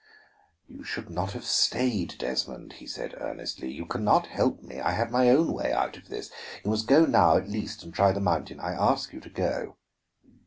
[0.67, 3.69] "You should not have stayed, Desmond," he said earnestly.
[3.71, 6.31] "You can not help me; I have my own way out of this.
[6.65, 8.59] You must go now, at least, and try the mountain.
[8.59, 9.75] I ask you to go."